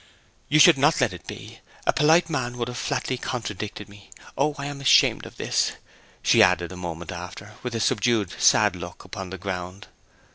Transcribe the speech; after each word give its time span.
'You 0.49 0.57
should 0.57 0.79
not 0.79 0.99
let 0.99 1.13
it 1.13 1.27
be! 1.27 1.59
A 1.85 1.93
polite 1.93 2.27
man 2.27 2.57
would 2.57 2.67
have 2.69 2.77
flatly 2.79 3.19
contradicted 3.19 3.87
me.... 3.87 4.09
O 4.35 4.55
I 4.57 4.65
am 4.65 4.81
ashamed 4.81 5.27
of 5.27 5.37
this!' 5.37 5.73
she 6.23 6.41
added 6.41 6.71
a 6.71 6.75
moment 6.75 7.11
after, 7.11 7.53
with 7.61 7.75
a 7.75 7.79
subdued, 7.79 8.31
sad 8.41 8.75
look 8.75 9.03
upon 9.03 9.29
the 9.29 9.37
ground. 9.37 9.89